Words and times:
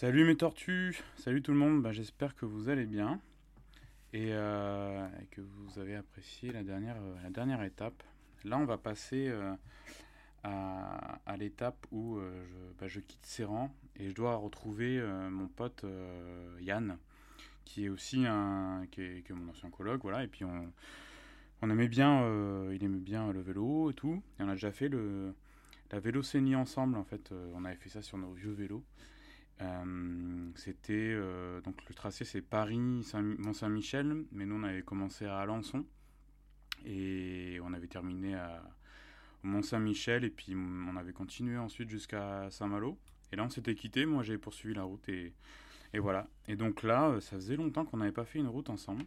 Salut 0.00 0.24
mes 0.24 0.36
tortues, 0.36 1.02
salut 1.16 1.42
tout 1.42 1.50
le 1.50 1.58
monde, 1.58 1.82
bah, 1.82 1.90
j'espère 1.90 2.36
que 2.36 2.46
vous 2.46 2.68
allez 2.68 2.86
bien 2.86 3.20
et, 4.12 4.28
euh, 4.30 5.08
que 5.32 5.40
vous 5.40 5.80
avez 5.80 5.96
apprécié 5.96 6.52
la 6.52 6.62
dernière, 6.62 6.94
euh, 7.02 7.16
la 7.24 7.30
dernière 7.30 7.64
étape. 7.64 8.00
Là 8.44 8.58
on 8.58 8.64
va 8.64 8.78
passer 8.78 9.26
euh, 9.26 9.52
à, 10.44 11.18
à 11.26 11.36
l'étape 11.36 11.84
où 11.90 12.20
je, 12.20 12.78
bah, 12.78 12.86
je 12.86 13.00
quitte 13.00 13.26
Séran 13.26 13.74
et 13.96 14.08
je 14.08 14.14
dois 14.14 14.36
retrouver 14.36 15.04
mon 15.32 15.48
pote 15.48 15.84
Yann 16.60 16.96
qui 17.64 17.86
est 17.86 17.88
aussi 17.88 18.24
un, 18.24 18.86
qui 18.92 19.00
est, 19.02 19.30
mon 19.30 19.50
ancien 19.50 19.68
coloc, 19.68 20.00
voilà, 20.02 20.22
et 20.22 20.28
puis 20.28 20.44
on, 20.44 20.72
on 21.60 21.70
aimait 21.70 21.88
bien, 21.88 22.22
il 22.70 22.84
aimait 22.84 23.00
bien 23.00 23.32
le 23.32 23.40
vélo 23.40 23.90
et 23.90 23.94
tout, 23.94 24.22
et 24.38 24.44
on 24.44 24.48
a 24.48 24.52
déjà 24.52 24.70
fait 24.70 24.88
le, 24.88 25.34
la 25.90 25.98
vélocénie 25.98 26.54
ensemble 26.54 26.96
en 26.96 27.04
fait, 27.04 27.32
on 27.56 27.64
avait 27.64 27.74
fait 27.74 27.88
ça 27.88 28.00
sur 28.00 28.16
nos 28.16 28.30
vieux 28.30 28.52
vélos. 28.52 28.84
Euh, 29.60 30.50
c'était 30.54 30.92
euh, 30.92 31.60
donc 31.62 31.76
le 31.88 31.94
tracé 31.94 32.24
c'est 32.24 32.42
Paris 32.42 33.02
Saint 33.02 33.22
Mont 33.22 33.54
Saint-Michel, 33.54 34.24
mais 34.30 34.46
nous 34.46 34.54
on 34.54 34.62
avait 34.62 34.82
commencé 34.82 35.26
à 35.26 35.38
Alençon 35.38 35.84
et 36.86 37.58
on 37.64 37.72
avait 37.72 37.88
terminé 37.88 38.36
à 38.36 38.62
Mont 39.42 39.62
Saint-Michel 39.62 40.24
et 40.24 40.30
puis 40.30 40.54
on 40.54 40.96
avait 40.96 41.12
continué 41.12 41.58
ensuite 41.58 41.90
jusqu'à 41.90 42.48
Saint-Malo. 42.50 42.98
Et 43.32 43.36
là 43.36 43.44
on 43.44 43.50
s'était 43.50 43.74
quitté, 43.74 44.06
moi 44.06 44.22
j'avais 44.22 44.38
poursuivi 44.38 44.74
la 44.74 44.84
route 44.84 45.08
et, 45.08 45.34
et 45.92 45.98
voilà. 45.98 46.28
Et 46.46 46.54
donc 46.54 46.84
là 46.84 47.08
euh, 47.08 47.20
ça 47.20 47.36
faisait 47.36 47.56
longtemps 47.56 47.84
qu'on 47.84 47.96
n'avait 47.96 48.12
pas 48.12 48.24
fait 48.24 48.38
une 48.38 48.48
route 48.48 48.70
ensemble 48.70 49.04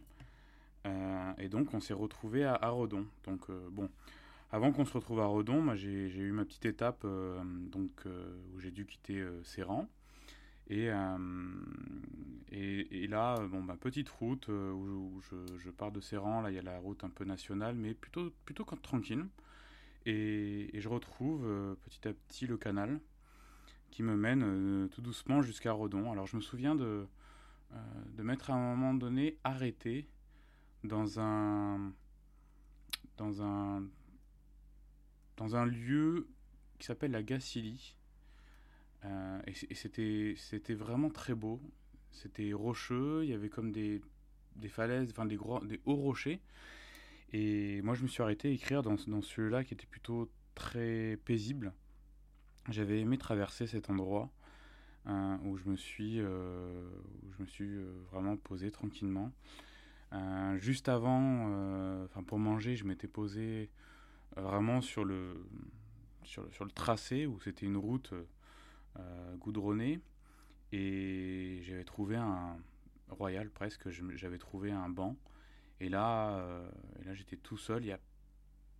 et 1.38 1.48
donc 1.48 1.72
on 1.74 1.80
s'est 1.80 1.94
retrouvé 1.94 2.44
à, 2.44 2.68
Redon. 2.68 3.06
Donc 3.22 3.48
bon. 3.70 3.88
Avant 4.50 4.72
qu'on 4.72 4.84
se 4.84 4.92
retrouve 4.92 5.20
à 5.20 5.26
Redon, 5.26 5.76
j'ai 5.76 6.08
eu 6.08 6.32
ma 6.32 6.44
petite 6.44 6.66
étape 6.66 7.06
donc, 7.70 8.04
où 8.52 8.58
j'ai 8.58 8.72
dû 8.72 8.84
quitter 8.84 9.24
Séran. 9.44 9.88
Et, 10.68 10.90
euh, 10.90 11.18
et, 12.50 13.04
et 13.04 13.06
là, 13.06 13.46
bon, 13.48 13.62
bah, 13.62 13.76
petite 13.78 14.08
route 14.08 14.48
euh, 14.48 14.72
où, 14.72 15.20
je, 15.58 15.70
pars 15.70 15.92
de 15.92 16.00
Séran, 16.00 16.40
là 16.40 16.50
il 16.50 16.54
y 16.54 16.58
a 16.58 16.62
la 16.62 16.78
route 16.78 17.04
un 17.04 17.10
peu 17.10 17.24
nationale, 17.24 17.74
mais 17.74 17.94
plutôt, 17.94 18.32
plutôt 18.44 18.64
tranquille. 18.64 19.26
Et, 20.06 20.70
je 20.74 20.88
retrouve 20.88 21.44
euh, 21.46 21.74
petit 21.84 22.08
à 22.08 22.12
petit 22.12 22.46
le 22.46 22.56
canal 22.56 23.00
qui 23.90 24.02
me 24.02 24.16
mène 24.16 24.88
tout 24.90 25.02
doucement 25.02 25.42
jusqu'à 25.42 25.72
Redon. 25.72 26.10
Alors 26.10 26.26
je 26.26 26.36
me 26.36 26.40
souviens 26.40 26.74
de, 26.74 27.06
de 28.16 28.22
m'être 28.22 28.50
à 28.50 28.54
un 28.54 28.74
moment 28.74 28.94
donné 28.94 29.36
arrêté 29.44 30.08
dans 30.82 31.20
un, 31.20 31.92
dans 33.18 33.42
un, 33.42 33.84
dans 35.36 35.56
un 35.56 35.66
lieu 35.66 36.26
qui 36.78 36.86
s'appelle 36.86 37.10
la 37.10 37.22
Gacilly. 37.22 37.94
Euh, 39.04 39.40
et 39.46 39.74
c'était 39.74 40.34
c'était 40.36 40.74
vraiment 40.74 41.10
très 41.10 41.34
beau. 41.34 41.60
C'était 42.12 42.52
rocheux, 42.52 43.24
il 43.24 43.30
y 43.30 43.34
avait 43.34 43.48
comme 43.48 43.72
des, 43.72 44.00
des 44.56 44.68
falaises, 44.68 45.10
enfin 45.10 45.24
des, 45.24 45.36
gros, 45.36 45.64
des 45.64 45.80
hauts 45.86 45.96
rochers. 45.96 46.40
Et 47.32 47.80
moi, 47.82 47.94
je 47.94 48.02
me 48.02 48.08
suis 48.08 48.22
arrêté 48.22 48.48
à 48.48 48.50
écrire 48.50 48.82
dans, 48.82 48.96
dans 49.06 49.22
celui-là 49.22 49.64
qui 49.64 49.74
était 49.74 49.86
plutôt 49.86 50.30
très 50.54 51.18
paisible. 51.24 51.72
J'avais 52.68 53.00
aimé 53.00 53.16
traverser 53.16 53.66
cet 53.66 53.88
endroit 53.88 54.30
euh, 55.06 55.36
où 55.44 55.56
je 55.56 55.68
me 55.68 55.76
suis, 55.76 56.20
euh, 56.20 56.84
où 57.22 57.32
je 57.32 57.42
me 57.42 57.46
suis 57.46 57.78
vraiment 58.10 58.36
posé 58.36 58.70
tranquillement. 58.70 59.32
Juste 60.58 60.90
avant, 60.90 61.46
enfin 62.04 62.22
pour 62.22 62.38
manger, 62.38 62.76
je 62.76 62.84
m'étais 62.84 63.08
posé 63.08 63.70
vraiment 64.36 64.82
sur 64.82 65.06
le, 65.06 65.46
sur 66.22 66.42
le, 66.42 66.50
sur 66.50 66.66
le 66.66 66.70
tracé 66.70 67.24
où 67.24 67.40
c'était 67.40 67.64
une 67.64 67.78
route 67.78 68.12
euh, 68.98 69.36
goudronnée 69.36 70.00
et 70.72 71.60
j'avais 71.64 71.84
trouvé 71.84 72.16
un 72.16 72.56
royal 73.10 73.50
presque, 73.50 73.90
j'avais 73.90 74.38
trouvé 74.38 74.72
un 74.72 74.88
banc. 74.88 75.16
Et 75.80 75.88
là, 75.88 76.38
euh, 76.38 76.70
là 77.04 77.14
j'étais 77.14 77.36
tout 77.36 77.58
seul, 77.58 77.84
il 77.84 77.88
y 77.88 77.92
a 77.92 78.00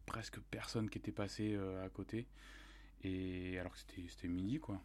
presque 0.07 0.41
personne 0.51 0.91
qui 0.91 0.99
était 0.99 1.13
passé 1.13 1.55
euh, 1.55 1.85
à 1.85 1.89
côté. 1.89 2.27
Et 3.05 3.59
alors 3.59 3.73
que 3.73 3.79
c'était 3.79 4.29
midi 4.29 4.61
quoi. 4.61 4.81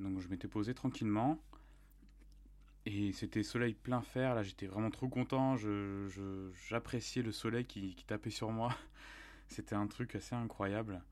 Donc 0.00 0.20
je 0.20 0.28
m'étais 0.28 0.48
posé 0.48 0.74
tranquillement. 0.74 1.40
Et 2.86 3.12
c'était 3.12 3.42
soleil 3.42 3.74
plein 3.74 4.02
fer, 4.02 4.34
là 4.34 4.42
j'étais 4.42 4.66
vraiment 4.66 4.90
trop 4.90 5.08
content, 5.08 5.56
je, 5.56 6.06
je- 6.08 6.50
j'appréciais 6.68 7.22
le 7.22 7.32
soleil 7.32 7.64
qui, 7.64 7.94
tapait 8.06 8.30
sur 8.30 8.50
moi, 8.50 8.76
c'était 9.48 9.74
un 9.74 9.86
truc 9.86 10.14
assez 10.14 10.34
incroyable. 10.34 11.02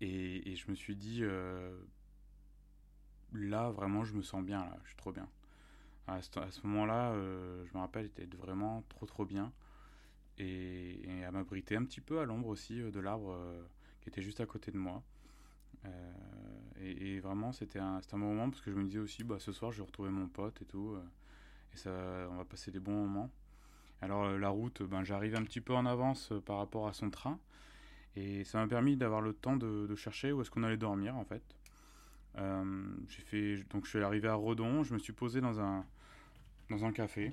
Et, 0.00 0.54
je 0.56 0.70
me 0.70 0.74
suis 0.74 0.96
dit, 0.96 1.20
euh, 1.22 1.76
là 3.32 3.70
vraiment 3.70 4.04
je 4.04 4.14
me 4.14 4.22
sens 4.22 4.44
bien, 4.44 4.60
là, 4.60 4.78
je 4.84 4.88
suis 4.88 4.96
trop 4.96 5.12
bien. 5.12 5.28
À 6.08 6.20
ce, 6.20 6.66
moment-là, 6.66 7.12
euh, 7.12 7.64
je 7.64 7.74
me 7.74 7.80
rappelle 7.80 8.10
être 8.18 8.34
vraiment 8.36 8.82
trop 8.88 9.06
trop 9.06 9.24
bien 9.24 9.52
et, 10.38 11.24
à 11.24 11.30
m'abriter 11.30 11.76
un 11.76 11.84
petit 11.84 12.00
peu 12.00 12.18
à 12.18 12.24
l'ombre 12.24 12.48
aussi 12.48 12.80
euh, 12.80 12.90
de 12.90 13.00
l'arbre 13.00 13.38
qui 14.00 14.08
était 14.08 14.22
juste 14.22 14.40
à 14.40 14.46
côté 14.46 14.72
de 14.72 14.78
moi. 14.78 15.02
Et, 16.80 17.20
vraiment 17.20 17.52
c'était 17.52 17.78
un, 17.78 17.98
un 17.98 18.18
bon 18.18 18.34
moment 18.34 18.50
parce 18.50 18.60
que 18.60 18.70
je 18.70 18.76
me 18.76 18.84
disais 18.84 18.98
aussi, 18.98 19.24
bah, 19.24 19.36
ce 19.38 19.52
soir 19.52 19.72
je 19.72 19.78
vais 19.78 19.86
retrouver 19.86 20.10
mon 20.10 20.26
pote 20.26 20.60
et 20.62 20.64
tout, 20.64 20.96
et 21.72 21.76
ça, 21.76 21.90
on 22.30 22.36
va 22.36 22.44
passer 22.44 22.70
des 22.70 22.80
bons 22.80 23.06
moments. 23.06 23.30
Alors 24.00 24.28
la 24.36 24.48
route, 24.48 24.82
ben, 24.82 25.04
j'arrive 25.04 25.36
un 25.36 25.44
petit 25.44 25.60
peu 25.60 25.74
en 25.74 25.86
avance 25.86 26.32
par 26.44 26.58
rapport 26.58 26.88
à 26.88 26.92
son 26.92 27.10
train. 27.10 27.38
Et 28.16 28.44
ça 28.44 28.58
m'a 28.58 28.68
permis 28.68 28.96
d'avoir 28.96 29.20
le 29.20 29.32
temps 29.32 29.56
de, 29.56 29.94
chercher 29.94 30.32
où 30.32 30.42
est-ce 30.42 30.50
qu'on 30.50 30.62
allait 30.62 30.76
dormir 30.76 31.16
en 31.16 31.24
fait. 31.24 31.42
Euh, 32.38 32.84
j'ai 33.08 33.22
fait, 33.22 33.64
donc 33.70 33.84
je 33.84 33.90
suis 33.90 34.02
arrivé 34.02 34.28
à 34.28 34.34
Redon, 34.34 34.82
je 34.84 34.94
me 34.94 34.98
suis 34.98 35.12
posé 35.12 35.40
dans 35.40 35.60
un, 35.60 35.84
dans 36.70 36.84
un 36.84 36.92
café. 36.92 37.32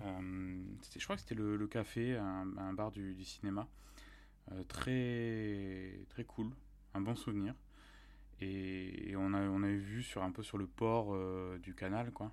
Euh, 0.00 0.62
je 0.96 1.04
crois 1.04 1.16
que 1.16 1.22
c'était 1.22 1.34
le, 1.34 1.66
café, 1.66 2.16
un, 2.16 2.72
bar 2.72 2.90
du, 2.90 3.24
cinéma. 3.24 3.68
Euh, 4.52 4.64
très, 4.64 6.00
très 6.08 6.24
cool, 6.24 6.50
un 6.94 7.00
bon 7.00 7.14
souvenir. 7.14 7.54
Et, 8.40 9.10
et 9.10 9.16
on, 9.16 9.32
a, 9.34 9.40
on 9.42 9.62
avait 9.62 9.76
vu 9.76 10.02
sur, 10.02 10.22
un 10.22 10.30
peu 10.32 10.42
sur 10.42 10.58
le 10.58 10.66
port 10.66 11.14
du 11.58 11.74
canal 11.74 12.10
quoi. 12.10 12.32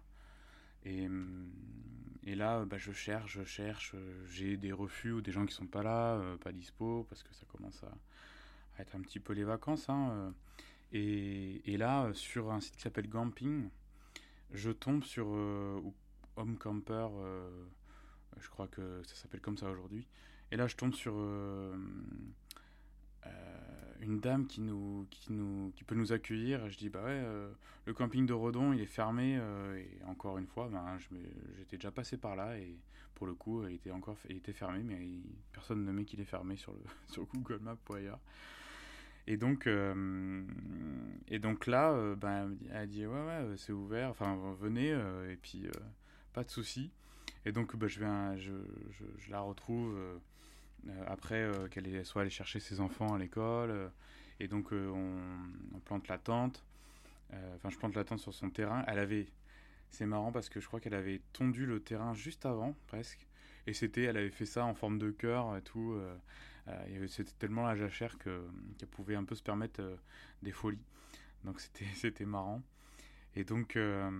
Et, 0.86 1.06
hum, 1.08 1.50
et 2.26 2.36
là, 2.36 2.66
bah, 2.66 2.78
je 2.78 2.92
cherche, 2.92 3.34
je 3.40 3.44
cherche, 3.44 3.94
euh, 3.96 4.26
j'ai 4.30 4.58
des 4.58 4.74
refus 4.74 5.12
ou 5.14 5.22
des 5.22 5.32
gens 5.32 5.46
qui 5.46 5.54
sont 5.54 5.66
pas 5.66 5.84
là, 5.84 6.16
euh, 6.16 6.38
pas 6.38 6.52
dispo, 6.52 7.06
parce 7.10 7.24
que 7.24 7.34
ça 7.34 7.46
commence 7.48 7.82
à, 7.84 8.82
être 8.82 8.96
un 8.96 9.02
petit 9.02 9.20
peu 9.20 9.34
les 9.34 9.44
vacances. 9.44 9.90
hein, 9.90 10.34
euh. 10.94 11.60
et, 11.64 11.78
là, 11.78 12.06
euh, 12.06 12.14
sur 12.14 12.52
un 12.52 12.60
site 12.60 12.76
qui 12.76 12.82
s'appelle 12.82 13.10
Camping, 13.10 13.70
je 14.52 14.72
tombe 14.72 15.04
sur 15.04 15.28
euh, 15.30 15.82
Home 16.36 16.58
Camper, 16.58 17.08
euh, 17.14 17.66
je 18.40 18.50
crois 18.50 18.68
que 18.68 19.02
ça 19.04 19.16
s'appelle 19.16 19.42
comme 19.42 19.58
ça 19.58 19.70
aujourd'hui. 19.70 20.06
Et 20.52 20.58
là, 20.58 20.68
je 20.68 20.76
tombe 20.76 20.94
sur 20.94 21.14
euh, 21.16 21.76
euh, 21.76 21.78
une 24.07 24.19
dame 24.19 24.47
qui 24.47 24.62
nous, 24.62 25.06
qui 25.12 25.34
nous, 25.34 25.72
qui 25.75 25.84
peut 25.84 25.95
nous 25.95 26.13
accueillir. 26.13 26.69
Je 26.69 26.78
dis 26.78 26.90
bah 26.90 27.03
ouais, 27.03 27.09
euh, 27.12 27.51
le 27.85 27.94
camping 27.94 28.25
de 28.25 28.34
Redon, 28.34 28.73
il 28.73 28.81
est 28.81 28.85
fermé. 28.85 29.38
euh, 29.40 29.78
et 29.78 30.03
encore 30.06 30.38
une 30.38 30.47
fois, 30.47 30.69
ben, 30.72 30.97
j'étais 31.57 31.78
déjà 31.78 31.91
passé 31.91 32.18
par 32.18 32.35
là 32.35 32.57
et 32.57 32.78
pour 33.16 33.28
le 33.28 33.34
coup, 33.34 33.66
il 33.68 33.75
était 33.75 33.91
encore, 33.91 34.18
il 34.29 34.38
était 34.38 34.53
fermé, 34.53 34.84
mais 34.84 35.00
personne 35.51 35.84
ne 35.84 35.91
met 35.91 36.06
qu'il 36.06 36.22
est 36.22 36.25
fermé 36.25 36.56
sur 36.56 36.73
le 36.73 36.79
sur 37.07 37.25
Google 37.28 37.59
Maps 37.62 37.78
ou 37.90 37.94
ailleurs. 37.94 38.19
Et 39.29 39.35
donc, 39.35 39.68
euh, 39.68 40.45
et 41.28 41.39
donc 41.39 41.68
là, 41.68 42.16
ben, 42.16 42.56
elle 42.72 42.88
dit- 42.88 43.06
ouais 43.06 43.25
ouais, 43.25 43.56
c'est 43.57 43.74
ouvert. 43.74 44.09
Enfin, 44.09 44.56
venez 44.59 44.89
et 45.29 45.35
puis 45.35 45.68
pas 46.34 46.44
de 46.45 46.50
souci. 46.50 46.91
Et 47.45 47.51
donc, 47.51 47.75
bah, 47.75 47.88
je, 47.88 48.00
vais, 48.00 48.38
je, 48.38 48.53
je, 48.89 49.31
la 49.31 49.41
retrouve 49.41 49.97
après 51.08 51.42
euh, 51.44 51.68
qu'elle 51.68 52.06
soit 52.06 52.22
allée 52.22 52.30
chercher 52.32 52.60
ses 52.60 52.80
enfants 52.80 53.14
à 53.14 53.18
l'école. 53.20 53.72
euh, 53.72 53.90
et 54.40 54.48
donc, 54.48 54.72
euh, 54.74 54.90
on, 54.90 55.80
plante 55.80 56.08
la 56.08 56.18
tente. 56.18 56.63
Euh, 57.34 57.56
Enfin, 57.56 57.69
je 57.69 57.78
plante 57.78 57.96
la 57.96 58.04
tente 58.04 58.19
sur 58.19 58.34
son 58.34 58.50
terrain. 58.50 58.84
Elle 58.88 59.00
avait. 59.00 59.28
C'est 59.90 60.06
marrant 60.06 60.31
parce 60.31 60.50
que 60.50 60.60
je 60.60 60.68
crois 60.68 60.80
qu'elle 60.80 60.94
avait 60.94 61.22
tondu 61.34 61.66
le 61.66 61.80
terrain 61.81 62.13
juste 62.13 62.46
avant, 62.46 62.75
presque. 62.88 63.25
Et 63.68 63.74
c'était, 63.74 64.04
elle 64.04 64.18
avait 64.18 64.30
fait 64.31 64.46
ça 64.46 64.66
en 64.66 64.74
forme 64.74 64.98
de 65.00 65.12
cœur 65.12 65.56
et 65.57 65.62
tout. 65.62 65.94
euh, 65.94 66.16
euh, 66.68 67.07
c'était 67.07 67.31
tellement 67.40 67.66
la 67.66 67.75
jachère 67.75 68.18
que, 68.18 68.46
qu'elle 68.78 68.90
pouvait 68.90 69.16
un 69.16 69.24
peu 69.24 69.36
se 69.36 69.44
permettre 69.44 69.81
euh, 69.81 69.96
des 70.44 70.51
folies. 70.51 70.84
Donc 71.44 71.62
c'était, 71.62 72.25
marrant. 72.25 72.62
Et 73.36 73.44
donc, 73.44 73.75
euh, 73.75 74.12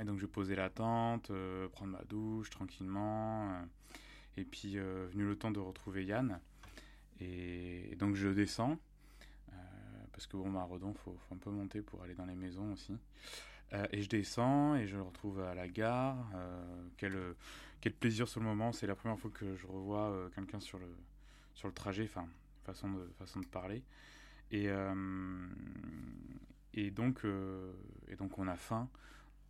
et 0.00 0.04
donc 0.04 0.18
je 0.20 0.26
posais 0.26 0.54
la 0.54 0.70
tente, 0.70 1.30
euh, 1.30 1.68
prendre 1.68 1.92
ma 1.92 2.04
douche 2.04 2.50
tranquillement. 2.50 3.66
Et 4.36 4.44
puis 4.44 4.78
euh, 4.78 5.06
venu 5.12 5.24
le 5.24 5.36
temps 5.36 5.50
de 5.50 5.60
retrouver 5.60 6.04
Yann. 6.04 6.40
Et, 7.20 7.94
donc 7.98 8.16
je 8.16 8.28
descends. 8.28 8.78
euh, 9.52 9.56
parce 10.12 10.26
que 10.26 10.36
bon, 10.36 10.54
à 10.58 10.64
Redon, 10.64 10.94
faut, 10.94 11.16
faut 11.16 11.34
un 11.34 11.38
peu 11.38 11.50
monter 11.50 11.82
pour 11.82 12.02
aller 12.02 12.14
dans 12.14 12.26
les 12.26 12.34
maisons 12.34 12.72
aussi. 12.72 12.96
Euh, 13.72 13.86
et 13.92 14.02
je 14.02 14.08
descends 14.08 14.74
et 14.74 14.86
je 14.86 14.96
le 14.96 15.02
retrouve 15.02 15.40
à 15.40 15.54
la 15.54 15.68
gare. 15.68 16.16
Quel, 16.96 17.34
plaisir 18.00 18.28
sur 18.28 18.40
le 18.40 18.46
moment. 18.46 18.72
C'est 18.72 18.86
la 18.86 18.94
première 18.94 19.18
fois 19.18 19.30
que 19.30 19.56
je 19.56 19.66
revois 19.66 20.30
quelqu'un 20.34 20.60
sur 20.60 20.78
le, 20.78 20.88
sur 21.54 21.68
le 21.68 21.74
trajet, 21.74 22.04
enfin, 22.04 22.26
façon 22.64 22.90
de, 22.90 23.06
façon 23.18 23.40
de 23.40 23.46
parler. 23.46 23.82
Et, 24.50 24.68
et, 26.72 26.90
donc, 26.90 27.24
et 28.08 28.16
donc 28.16 28.38
on 28.38 28.48
a 28.48 28.56
faim. 28.56 28.88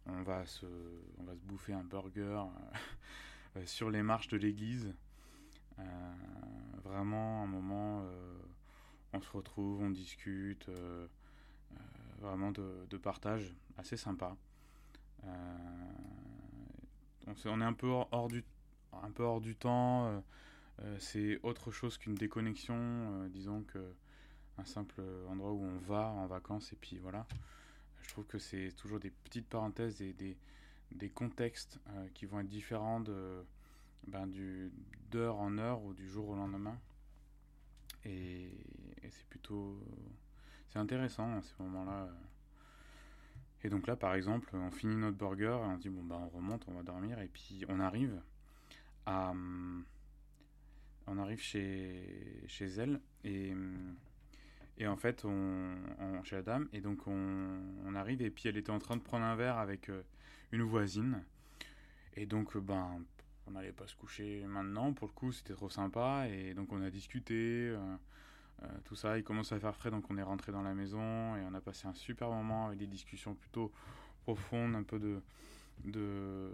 On 0.07 0.23
va 0.23 0.45
se, 0.47 0.67
on 1.19 1.25
va 1.25 1.35
se 1.35 1.43
bouffer 1.45 1.73
un 1.73 1.85
burger 1.85 2.43
sur 3.67 3.91
les 3.91 4.03
marches 4.03 4.29
de 4.29 4.37
l'église. 4.37 4.93
vraiment 6.85 7.43
un 7.43 7.47
moment, 7.47 8.05
on 9.13 9.21
se 9.21 9.31
retrouve, 9.31 9.81
on 9.83 9.91
discute, 9.91 10.69
vraiment 12.21 12.53
de, 12.53 12.97
partage 12.97 13.55
assez 13.77 13.97
sympa. 13.97 14.37
on, 17.27 17.61
est 17.61 17.65
un 17.65 17.73
peu 17.73 17.89
hors, 17.89 18.29
du, 18.29 18.45
un 19.03 19.11
peu 19.11 19.23
hors 19.23 19.41
du 19.41 19.57
temps. 19.57 20.23
Euh, 20.83 20.97
c'est 20.99 21.39
autre 21.43 21.71
chose 21.71 21.99
qu'une 21.99 22.15
déconnexion, 22.15 22.77
euh, 22.77 23.29
disons 23.29 23.63
que 23.63 23.95
un 24.59 24.65
simple 24.65 25.03
endroit 25.29 25.53
où 25.53 25.65
on 25.65 25.79
va 25.79 26.09
en 26.09 26.27
vacances 26.27 26.73
et 26.73 26.77
puis 26.77 26.99
voilà. 26.99 27.27
Je 28.03 28.09
trouve 28.11 28.27
que 28.27 28.39
c'est 28.39 28.71
toujours 28.77 29.01
des 29.01 29.11
petites 29.11 29.49
parenthèses 29.49 30.01
et 30.01 30.13
des, 30.13 30.37
des 30.95 31.11
contextes 31.11 31.81
euh, 31.89 32.09
qui 32.15 32.27
vont 32.27 32.41
être 32.41 32.49
différents 32.49 33.01
de 33.01 33.45
ben, 34.07 34.27
du 34.27 34.71
d'heure 35.11 35.37
en 35.37 35.59
heure 35.59 35.83
ou 35.83 35.95
du 35.95 36.09
jour 36.09 36.29
au 36.29 36.35
lendemain. 36.35 36.79
Et, 38.05 38.51
c'est 39.11 39.27
plutôt 39.27 39.79
c'est 40.69 40.79
intéressant 40.79 41.37
à 41.37 41.43
ces 41.43 41.55
moments-là. 41.61 42.09
Et 43.63 43.69
donc 43.69 43.87
là, 43.87 43.97
par 43.97 44.15
exemple, 44.15 44.51
on 44.55 44.71
finit 44.71 44.97
notre 44.97 45.17
burger 45.17 45.59
et 45.63 45.67
on 45.67 45.77
dit 45.77 45.89
bon 45.89 46.03
bah 46.03 46.19
on 46.21 46.29
remonte, 46.29 46.65
on 46.69 46.73
va 46.73 46.83
dormir 46.83 47.19
et 47.21 47.29
puis 47.29 47.65
on 47.69 47.81
arrive 47.81 48.21
à 49.07 49.31
hum, 49.31 49.85
on 51.07 51.19
arrive 51.19 51.41
chez, 51.41 52.45
chez 52.47 52.67
elle 52.67 53.01
et, 53.25 53.55
et 54.79 54.87
en 54.87 54.97
fait, 54.97 55.25
on, 55.25 56.23
chez 56.25 56.37
la 56.37 56.43
dame, 56.43 56.69
et 56.73 56.81
donc 56.81 57.07
on, 57.07 57.95
arrive 57.95 58.23
et 58.23 58.31
puis 58.31 58.49
elle 58.49 58.57
était 58.57 58.71
en 58.71 58.79
train 58.79 58.97
de 58.97 59.03
prendre 59.03 59.25
un 59.25 59.37
verre 59.37 59.59
avec 59.59 59.89
euh, 59.89 60.03
une 60.55 60.63
voisine. 60.63 61.23
Et 62.17 62.27
donc, 62.27 62.57
ben, 62.57 63.03
on 63.47 63.51
n'allait 63.51 63.73
pas 63.73 63.87
se 63.87 63.97
coucher 63.97 64.45
maintenant, 64.47 64.93
pour 64.93 65.09
le 65.09 65.13
coup, 65.13 65.33
c'était 65.33 65.55
trop 65.55 65.69
sympa, 65.69 66.29
et 66.29 66.55
donc 66.55 66.73
on 66.73 66.81
a 66.81 66.91
discuté, 66.91 67.35
euh, 67.35 67.97
euh, 68.63 68.67
tout 68.85 68.95
ça. 68.95 69.19
Il 69.19 69.25
commence 69.25 69.53
à 69.53 69.59
faire 69.59 69.75
frais, 69.75 69.91
donc 69.91 70.05
on 70.11 70.17
est 70.17 70.23
rentré 70.23 70.53
dans 70.53 70.63
la 70.63 70.75
maison 70.75 71.37
et 71.37 71.43
on 71.43 71.55
a 71.55 71.61
passé 71.61 71.89
un 71.89 71.95
super 71.95 72.31
moment 72.31 72.69
avec 72.69 72.79
des 72.79 72.87
discussions 72.87 73.35
plutôt 73.35 73.73
profondes, 74.23 74.75
un 74.77 74.85
peu 74.85 74.99
de. 74.99 75.21
de 75.85 76.51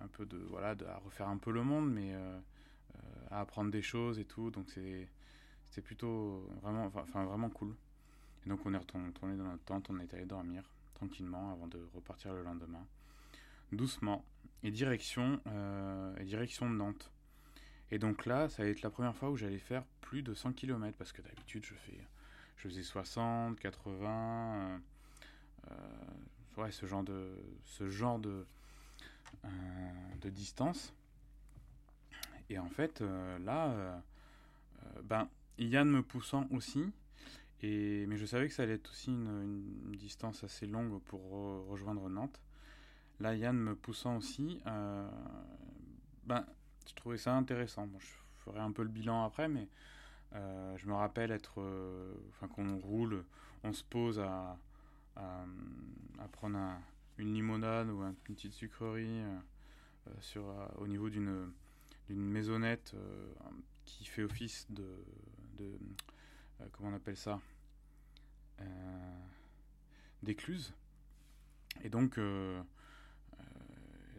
un 0.00 0.08
peu 0.08 0.24
de. 0.26 0.38
Voilà, 0.48 0.74
de, 0.74 0.86
à 0.86 0.96
refaire 0.96 1.28
un 1.28 1.38
peu 1.38 1.52
le 1.52 1.62
monde, 1.62 1.92
mais 1.92 2.14
à 3.30 3.40
apprendre 3.40 3.70
des 3.70 3.82
choses 3.82 4.18
et 4.18 4.24
tout. 4.24 4.50
Donc 4.50 4.66
c'est 4.70 5.82
plutôt 5.82 6.48
vraiment, 6.62 6.90
enfin, 6.94 7.24
vraiment 7.24 7.50
cool. 7.50 7.76
Et 8.44 8.48
donc 8.48 8.60
on 8.64 8.74
est 8.74 8.78
retourné 8.78 9.36
dans 9.36 9.44
notre 9.44 9.64
tente, 9.64 9.90
on 9.90 9.98
est 10.00 10.12
allé 10.14 10.24
dormir 10.24 10.64
tranquillement 11.02 11.52
avant 11.52 11.66
de 11.66 11.80
repartir 11.94 12.32
le 12.32 12.42
lendemain, 12.42 12.86
doucement, 13.72 14.24
et 14.62 14.70
direction, 14.70 15.40
euh, 15.46 16.24
direction 16.24 16.70
de 16.70 16.76
Nantes. 16.76 17.10
Et 17.90 17.98
donc 17.98 18.26
là, 18.26 18.48
ça 18.48 18.62
va 18.62 18.68
être 18.68 18.82
la 18.82 18.90
première 18.90 19.14
fois 19.14 19.30
où 19.30 19.36
j'allais 19.36 19.58
faire 19.58 19.84
plus 20.00 20.22
de 20.22 20.34
100 20.34 20.52
km, 20.52 20.96
parce 20.96 21.12
que 21.12 21.22
d'habitude 21.22 21.64
je 21.64 21.74
fais, 21.74 21.98
je 22.56 22.68
faisais 22.68 22.82
60, 22.82 23.58
80, 23.58 24.08
euh, 24.08 24.78
euh, 25.70 26.62
ouais, 26.62 26.70
ce 26.70 26.86
genre 26.86 27.02
de, 27.02 27.36
ce 27.64 27.88
genre 27.88 28.18
de, 28.18 28.46
de 30.20 30.30
distance. 30.30 30.94
Et 32.52 32.58
en 32.58 32.68
fait, 32.68 33.00
euh, 33.00 33.38
là, 33.38 33.70
euh, 33.70 33.98
euh, 34.84 35.02
ben, 35.04 35.26
Yann 35.58 35.88
me 35.88 36.02
poussant 36.02 36.46
aussi, 36.50 36.84
et, 37.62 38.04
mais 38.06 38.18
je 38.18 38.26
savais 38.26 38.46
que 38.46 38.52
ça 38.52 38.64
allait 38.64 38.74
être 38.74 38.90
aussi 38.90 39.10
une, 39.10 39.92
distance 39.96 40.44
assez 40.44 40.66
longue 40.66 41.00
pour 41.02 41.22
rejoindre 41.68 42.10
Nantes. 42.10 42.38
Là, 43.22 43.34
Yann 43.36 43.56
me 43.56 43.74
poussant 43.76 44.16
aussi, 44.16 44.60
ben, 44.64 46.44
je 46.88 46.94
trouvais 46.94 47.16
ça 47.16 47.34
intéressant. 47.34 47.88
je 47.98 48.06
ferai 48.44 48.58
un 48.58 48.72
peu 48.72 48.82
le 48.82 48.88
bilan 48.88 49.24
après, 49.24 49.48
mais 49.48 49.68
je 50.32 50.86
me 50.86 50.94
rappelle 50.94 51.30
être, 51.30 51.62
enfin 52.30 52.48
qu'on 52.48 52.78
roule, 52.78 53.24
on 53.62 53.72
se 53.72 53.84
pose 53.84 54.18
à, 54.18 54.58
à, 55.16 55.44
prendre 56.32 56.58
une 57.16 57.32
limonade 57.32 57.88
ou 57.88 58.02
une 58.02 58.14
petite 58.34 58.54
sucrerie 58.54 59.22
sur, 60.20 60.44
au 60.78 60.88
niveau 60.88 61.08
d'une 61.08 61.52
maisonnette 62.08 62.92
euh, 62.94 63.32
qui 63.84 64.04
fait 64.04 64.22
office 64.22 64.66
de, 64.70 64.84
euh, 65.60 66.66
comment 66.72 66.90
on 66.90 66.94
appelle 66.94 67.16
ça 67.16 67.40
euh, 68.60 68.64
d'écluse. 70.22 70.72
Et 71.82 71.88
donc, 71.88 72.20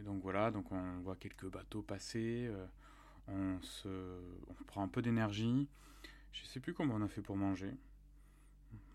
donc 0.04 0.22
voilà, 0.22 0.50
donc 0.50 0.70
on 0.70 1.00
voit 1.00 1.16
quelques 1.16 1.50
bateaux 1.50 1.82
passer, 1.82 2.50
on 3.28 3.60
se, 3.60 3.88
prend 4.66 4.82
un 4.82 4.88
peu 4.88 5.02
d'énergie. 5.02 5.68
Je 6.32 6.44
sais 6.44 6.60
plus 6.60 6.74
comment 6.74 6.94
on 6.94 7.02
a 7.02 7.08
fait 7.08 7.22
pour 7.22 7.36
manger. 7.36 7.72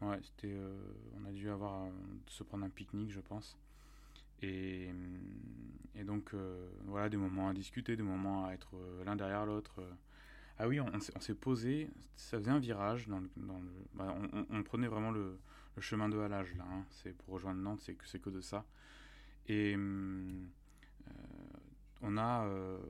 Ouais, 0.02 0.20
c'était, 0.24 0.56
on 1.20 1.26
a 1.26 1.32
dû 1.32 1.50
avoir 1.50 1.88
se 2.28 2.44
prendre 2.44 2.66
un 2.66 2.70
pique-nique, 2.70 3.12
je 3.12 3.22
pense. 3.22 3.58
Et, 4.42 4.90
et 5.96 6.04
donc, 6.04 6.34
euh, 6.34 6.70
voilà, 6.86 7.10
des 7.10 7.18
moments 7.18 7.50
à 7.50 7.54
discuter, 7.54 7.96
des 7.96 8.04
moments 8.04 8.46
à 8.46 8.54
être 8.54 8.76
euh, 8.76 9.04
l'un 9.04 9.16
derrière 9.16 9.46
l'autre. 9.46 9.82
Ah 10.58 10.68
oui, 10.68 10.80
on, 10.80 11.00
s'est 11.00 11.36
posé, 11.36 11.90
ça 12.16 12.38
faisait 12.38 12.52
un 12.52 12.60
virage. 12.60 13.08
Dans 13.08 13.20
le, 13.20 13.30
bah, 13.94 14.16
on, 14.50 14.64
prenait 14.64 14.88
vraiment 14.88 15.12
le, 15.12 15.38
chemin 15.80 16.10
de 16.10 16.18
halage, 16.18 16.54
là. 16.56 16.66
Hein. 16.70 16.84
C'est 16.90 17.14
pour 17.14 17.36
rejoindre 17.36 17.62
Nantes, 17.62 17.80
c'est 17.82 17.96
que, 17.96 18.18
que 18.18 18.30
de 18.30 18.42
ça. 18.42 18.66
Et 19.48 19.76
euh, 19.78 20.44
on, 22.02 22.18
a, 22.18 22.48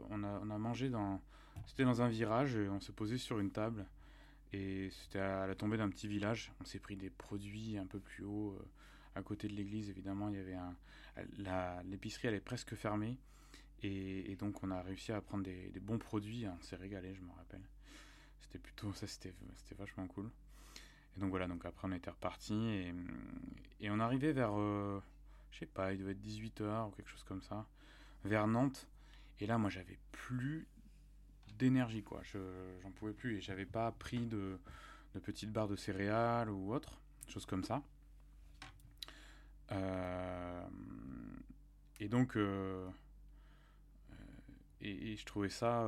on, 0.10 0.24
a, 0.24 0.40
on 0.44 0.50
a 0.50 0.58
mangé 0.58 0.90
dans. 0.90 1.22
C'était 1.66 1.84
dans 1.84 2.02
un 2.02 2.08
virage, 2.08 2.56
et 2.56 2.70
on 2.70 2.80
s'est 2.80 2.94
posé 2.94 3.18
sur 3.18 3.40
une 3.40 3.52
table. 3.52 3.86
Et 4.54 4.90
c'était 4.92 5.20
à 5.20 5.46
la 5.46 5.56
tombée 5.56 5.78
d'un 5.78 5.90
petit 5.90 6.08
village. 6.08 6.52
On 6.62 6.66
s'est 6.66 6.80
pris 6.80 6.96
des 6.96 7.10
produits 7.10 7.78
un 7.78 7.86
peu 7.86 8.00
plus 8.00 8.24
haut 8.24 8.58
à 9.16 9.24
côté 9.24 9.48
de 9.48 9.54
l'église, 9.54 9.90
évidemment, 9.90 10.30
il 10.30 10.36
y 10.36 10.40
avait 10.40 10.56
un. 10.56 10.76
L'épicerie, 11.86 12.30
elle 12.30 12.36
est 12.36 12.40
presque 12.40 12.76
fermée. 12.76 13.18
Et, 13.82 14.36
donc, 14.38 14.62
on 14.64 14.72
a 14.72 14.82
réussi 14.82 15.12
à 15.12 15.22
prendre 15.22 15.44
des, 15.44 15.72
bons 15.82 15.98
produits. 15.98 16.46
On 16.48 16.62
s'est 16.62 16.76
régalé, 16.76 17.14
je 17.14 17.22
me 17.22 17.32
rappelle. 17.32 17.62
C'était 18.42 18.60
plutôt. 18.60 18.94
Ça, 18.94 19.08
c'était 19.08 19.34
vachement 19.78 20.08
cool. 20.08 20.30
Et 21.16 21.20
donc, 21.20 21.30
voilà. 21.30 21.48
Donc, 21.48 21.66
après, 21.66 21.88
on 21.88 21.92
était 21.92 22.10
reparti. 22.10 22.94
Et, 23.80 23.90
on 23.90 24.00
arrivait 24.00 24.32
vers. 24.32 24.52
Euh, 24.58 25.02
je 25.52 25.60
sais 25.60 25.66
pas, 25.66 25.94
il 25.94 26.00
devait 26.00 26.12
être 26.12 26.22
18h 26.22 26.88
ou 26.88 26.92
quelque 26.92 27.10
chose 27.10 27.24
comme 27.24 27.42
ça. 27.42 27.66
Vers 28.26 28.48
Nantes. 28.48 28.88
Et 29.40 29.46
là, 29.46 29.58
moi, 29.58 29.70
j'avais 29.70 29.98
plus 30.12 30.68
d'énergie, 31.58 32.04
quoi. 32.04 32.22
J'en 32.84 32.92
pouvais 32.92 33.14
plus. 33.14 33.38
Et 33.38 33.42
j'avais 33.42 33.66
pas 33.66 33.92
pris 33.92 34.26
de, 34.26 34.60
de 35.14 35.20
petites 35.20 35.52
barres 35.52 35.68
de 35.68 35.76
céréales 35.76 36.50
ou 36.50 36.74
autre. 36.74 37.00
Chose 37.28 37.46
comme 37.46 37.64
ça. 37.64 37.84
Euh, 39.72 40.66
et 42.00 42.08
donc, 42.08 42.38
euh, 42.38 42.88
euh, 44.12 44.16
et, 44.82 45.16
je 45.16 45.26
trouvais 45.26 45.50
ça, 45.50 45.88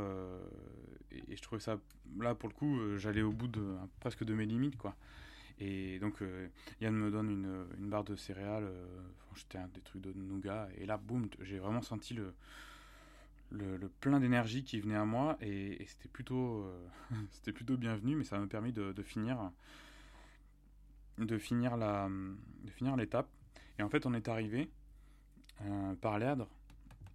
et, 1.12 1.36
je 1.36 1.42
trouvais 1.42 1.62
ça, 1.62 1.80
là 2.20 2.36
pour 2.36 2.50
le 2.50 2.54
coup, 2.54 2.98
j'allais 2.98 3.22
au 3.22 3.32
bout 3.32 3.48
de 3.48 3.76
presque 4.00 4.24
de 4.24 4.34
mes 4.34 4.46
limites, 4.46 4.78
quoi. 4.78 4.96
Et 5.63 6.00
donc, 6.00 6.24
Yann 6.82 6.96
me 6.96 7.12
donne 7.12 7.30
une, 7.30 7.68
une 7.77 7.88
barre 7.88 8.03
de 8.03 8.15
céréales, 8.15 8.68
j'étais 9.36 9.60
des 9.75 9.82
trucs 9.82 10.01
de 10.01 10.12
nougat, 10.12 10.68
et 10.75 10.88
là, 10.88 10.98
boum, 10.98 11.30
j'ai 11.41 11.60
vraiment 11.60 11.84
senti 11.84 12.15
le, 12.15 12.34
le, 13.51 13.88
plein 14.00 14.20
d'énergie 14.20 14.63
qui 14.63 14.80
venait 14.80 14.96
à 14.96 15.06
moi, 15.06 15.38
et, 15.39 15.86
c'était 15.86 16.10
plutôt, 16.10 16.65
c'était 17.32 17.51
plutôt 17.51 17.77
bienvenu, 17.77 18.15
mais 18.15 18.24
ça 18.24 18.39
m'a 18.39 18.48
permis 18.48 18.74
de, 18.74 18.91
finir, 19.03 19.51
de 21.20 21.38
finir 21.38 21.77
l'étape. 21.77 23.30
Et 23.77 23.84
en 23.84 23.89
fait, 23.89 24.06
on 24.06 24.13
est 24.13 24.27
arrivé 24.27 24.70
euh, 25.65 25.96
par 25.96 26.20
l'Erdre 26.20 26.48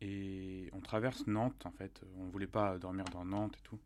et 0.01 0.69
on 0.73 0.81
traverse 0.81 1.27
Nantes. 1.27 1.65
En 1.65 1.71
fait, 1.71 2.03
on 2.19 2.25
voulait 2.27 2.47
pas 2.47 2.79
dormir 2.79 3.05
dans 3.07 3.25
Nantes 3.25 3.57
et 3.59 3.63
tout. 3.63 3.79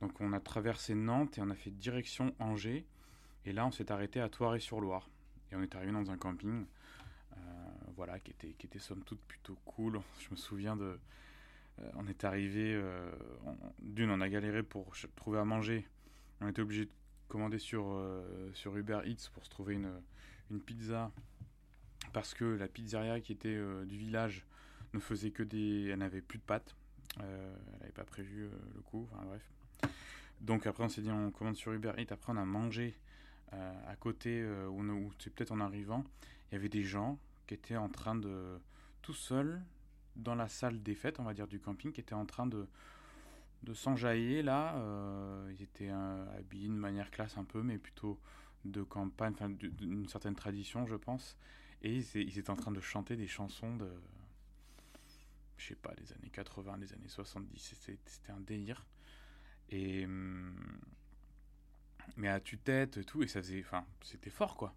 Donc, 0.00 0.20
on 0.20 0.32
a 0.32 0.40
traversé 0.40 0.94
Nantes 0.94 1.38
et 1.38 1.40
on 1.40 1.50
a 1.50 1.54
fait 1.54 1.70
direction 1.70 2.34
Angers. 2.38 2.86
Et 3.44 3.52
là, 3.52 3.66
on 3.66 3.70
s'est 3.70 3.90
arrêté 3.92 4.20
à 4.20 4.28
Thoiré-sur-Loire. 4.28 5.08
Et 5.50 5.56
on 5.56 5.62
est 5.62 5.74
arrivé 5.74 5.92
dans 5.92 6.10
un 6.10 6.16
camping, 6.16 6.66
euh, 7.32 7.36
voilà, 7.96 8.18
qui 8.18 8.30
était, 8.30 8.54
qui 8.54 8.66
était 8.66 8.78
somme 8.78 9.02
toute 9.04 9.20
plutôt 9.20 9.56
cool. 9.64 10.00
Je 10.20 10.30
me 10.30 10.36
souviens 10.36 10.76
de. 10.76 10.98
Euh, 11.80 11.90
on 11.96 12.06
est 12.06 12.24
arrivé. 12.24 12.80
D'une, 13.80 14.10
on 14.10 14.20
a 14.20 14.28
galéré 14.28 14.62
pour 14.62 14.94
trouver 15.16 15.38
à 15.38 15.44
manger. 15.44 15.86
On 16.40 16.48
était 16.48 16.62
obligé 16.62 16.86
de 16.86 16.90
commander 17.28 17.58
sur, 17.58 18.00
sur 18.54 18.76
Uber 18.76 19.00
Eats 19.04 19.28
pour 19.32 19.44
se 19.44 19.50
trouver 19.50 19.74
une, 19.74 19.90
une 20.50 20.60
pizza 20.60 21.10
parce 22.14 22.32
que 22.32 22.44
la 22.44 22.68
pizzeria 22.68 23.20
qui 23.20 23.32
était 23.32 23.48
euh, 23.48 23.84
du 23.84 23.96
village 23.96 24.46
ne 24.92 25.00
faisait 25.00 25.30
que 25.30 25.42
des. 25.42 25.88
Elle 25.88 25.98
n'avait 25.98 26.20
plus 26.20 26.38
de 26.38 26.44
pâtes. 26.44 26.74
Euh, 27.20 27.56
elle 27.72 27.78
n'avait 27.80 27.92
pas 27.92 28.04
prévu 28.04 28.44
euh, 28.44 28.50
le 28.74 28.80
coup. 28.80 29.08
Enfin 29.12 29.24
bref. 29.26 29.42
Donc 30.40 30.66
après, 30.66 30.84
on 30.84 30.88
s'est 30.88 31.02
dit, 31.02 31.10
on 31.10 31.30
commande 31.30 31.56
sur 31.56 31.72
Uber 31.72 31.92
Eats. 31.98 32.12
Après, 32.12 32.32
on 32.32 32.36
a 32.36 32.44
mangé 32.44 32.96
à 33.52 33.96
côté, 33.96 34.44
ou 34.68 35.12
c'est 35.18 35.32
peut-être 35.32 35.52
en 35.52 35.60
arrivant, 35.60 36.04
il 36.50 36.54
y 36.54 36.56
avait 36.56 36.68
des 36.68 36.82
gens 36.82 37.18
qui 37.46 37.54
étaient 37.54 37.76
en 37.76 37.88
train 37.88 38.14
de, 38.14 38.58
tout 39.02 39.14
seuls, 39.14 39.60
dans 40.16 40.34
la 40.34 40.48
salle 40.48 40.82
des 40.82 40.94
fêtes, 40.94 41.20
on 41.20 41.24
va 41.24 41.34
dire, 41.34 41.46
du 41.46 41.60
camping, 41.60 41.92
qui 41.92 42.00
étaient 42.00 42.14
en 42.14 42.26
train 42.26 42.46
de, 42.46 42.66
de 43.62 43.74
s'enjailler 43.74 44.42
là. 44.42 44.74
ils 45.50 45.62
étaient 45.62 45.90
habillés 45.90 46.68
de 46.68 46.72
manière 46.72 47.10
classe 47.10 47.36
un 47.36 47.44
peu, 47.44 47.62
mais 47.62 47.78
plutôt 47.78 48.18
de 48.64 48.82
campagne, 48.82 49.34
d'une 49.56 50.08
certaine 50.08 50.34
tradition, 50.34 50.86
je 50.86 50.96
pense. 50.96 51.36
Et 51.82 51.96
ils, 51.96 52.38
étaient 52.38 52.50
en 52.50 52.56
train 52.56 52.72
de 52.72 52.80
chanter 52.80 53.16
des 53.16 53.26
chansons 53.26 53.76
de, 53.76 53.90
je 55.58 55.68
sais 55.68 55.74
pas, 55.74 55.94
des 55.94 56.12
années 56.12 56.30
80, 56.30 56.78
des 56.78 56.92
années 56.94 57.08
70. 57.08 57.74
C'était 58.06 58.32
un 58.32 58.40
délire. 58.40 58.86
Et 59.68 60.04
hum, 60.04 60.54
mais 62.16 62.28
à 62.28 62.40
tue-tête 62.40 62.96
et 62.96 63.04
tout, 63.04 63.22
et 63.22 63.28
ça 63.28 63.40
faisait, 63.40 63.60
enfin, 63.60 63.84
c'était 64.02 64.30
fort 64.30 64.56
quoi. 64.56 64.74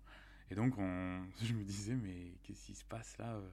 Et 0.50 0.56
donc 0.56 0.78
on, 0.78 1.26
je 1.44 1.54
me 1.54 1.64
disais 1.64 1.96
mais 1.96 2.34
qu'est-ce 2.44 2.66
qui 2.66 2.76
se 2.76 2.86
passe 2.86 3.18
là 3.18 3.36
euh, 3.36 3.50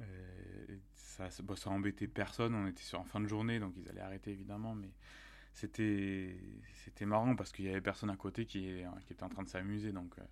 euh, 0.00 0.76
ça, 0.94 1.28
bon, 1.42 1.54
embêtait 1.66 2.06
personne, 2.06 2.54
on 2.54 2.66
était 2.68 2.82
sur 2.82 3.00
en 3.00 3.04
fin 3.04 3.20
de 3.20 3.26
journée, 3.26 3.58
donc 3.58 3.74
ils 3.76 3.88
allaient 3.88 4.00
arrêter 4.00 4.30
évidemment, 4.30 4.74
mais 4.74 4.90
c'était 5.52 6.36
marrant 7.00 7.34
parce 7.34 7.50
qu'il 7.50 7.64
y 7.64 7.68
avait 7.68 7.80
personne 7.80 8.10
à 8.10 8.16
côté 8.16 8.46
qui, 8.46 8.68
était 9.10 9.22
en 9.22 9.28
train 9.28 9.42
de 9.42 9.48
s'amuser 9.48 9.90
donc 9.92 10.16
euh, 10.18 10.22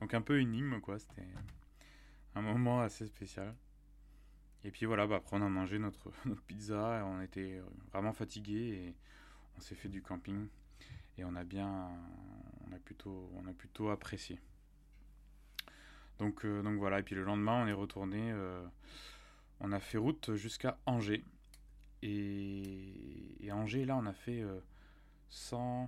donc 0.00 0.14
un 0.14 0.22
peu 0.22 0.38
une 0.38 0.80
quoi 0.80 0.98
c'était 0.98 1.26
un 2.34 2.40
moment 2.40 2.80
assez 2.80 3.06
spécial 3.06 3.54
et 4.64 4.70
puis 4.70 4.86
voilà 4.86 5.06
bah, 5.06 5.16
après 5.16 5.36
on 5.36 5.42
a 5.42 5.48
mangé 5.50 5.78
notre, 5.78 6.10
pizza 6.46 7.04
on 7.04 7.20
était 7.20 7.60
vraiment 7.92 8.14
fatigué 8.14 8.54
et 8.54 8.94
on 9.58 9.60
s'est 9.60 9.74
fait 9.74 9.90
du 9.90 10.00
camping 10.00 10.48
et 11.18 11.24
on 11.24 11.34
a 11.36 11.44
bien 11.44 11.88
on 12.68 12.72
a 12.74 12.78
plutôt 12.78 13.30
on 13.36 13.46
a 13.46 13.52
plutôt 13.52 13.90
apprécié 13.90 14.40
donc 16.18 16.44
euh, 16.44 16.62
donc 16.62 16.78
voilà 16.78 17.00
et 17.00 17.02
puis 17.02 17.14
le 17.14 17.24
lendemain 17.24 17.62
on 17.64 17.66
est 17.66 17.72
retourné 17.72 18.30
euh, 18.32 18.64
on 19.60 19.72
a 19.72 19.80
fait 19.80 19.98
route 19.98 20.34
jusqu'à 20.34 20.78
Angers 20.86 21.24
et, 22.02 23.50
Angers, 23.52 23.84
là, 23.84 23.96
on 23.96 24.06
a 24.06 24.12
fait 24.12 24.44
100, 25.30 25.82
euh, 25.82 25.86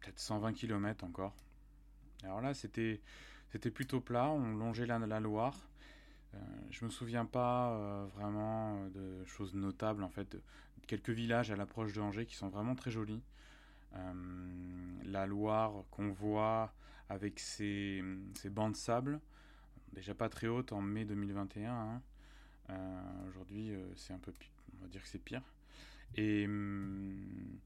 peut-être 0.00 0.18
120 0.18 0.52
km 0.52 1.04
encore. 1.04 1.34
Alors 2.24 2.40
là, 2.40 2.54
c'était, 2.54 3.00
c'était 3.50 3.70
plutôt 3.70 4.00
plat, 4.00 4.28
on 4.28 4.54
longeait 4.54 4.86
la, 4.86 4.98
la 4.98 5.20
Loire. 5.20 5.68
Je 6.70 6.84
me 6.84 6.90
souviens 6.90 7.24
pas 7.24 8.06
vraiment 8.14 8.86
de 8.90 9.24
choses 9.24 9.54
notables, 9.54 10.04
en 10.04 10.10
fait. 10.10 10.36
quelques 10.86 11.10
villages 11.10 11.50
à 11.50 11.56
l'approche 11.56 11.92
de 11.92 12.00
Angers 12.00 12.26
qui 12.26 12.36
sont 12.36 12.48
vraiment 12.48 12.74
très 12.74 12.90
jolis. 12.90 13.22
La 15.04 15.26
Loire 15.26 15.84
qu'on 15.90 16.10
voit 16.10 16.72
avec 17.08 17.40
ses, 17.40 18.02
bancs 18.50 18.72
de 18.72 18.76
sable, 18.76 19.20
déjà 19.92 20.14
pas 20.14 20.28
très 20.28 20.46
hautes 20.46 20.72
en 20.72 20.82
mai 20.82 21.04
2021. 21.04 22.00
Hein. 22.68 22.72
Aujourd'hui, 23.28 23.72
c'est 23.96 24.12
un 24.12 24.18
peu 24.18 24.32
on 24.78 24.82
va 24.82 24.88
dire 24.88 25.02
que 25.02 25.08
c'est 25.08 25.18
pire. 25.18 25.42
Et, 26.16 26.46
hum, 26.46 27.58